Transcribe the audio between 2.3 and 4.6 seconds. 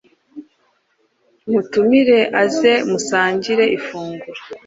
aze musangire ifunguro